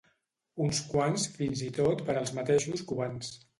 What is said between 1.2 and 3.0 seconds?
fins i tot per als mateixos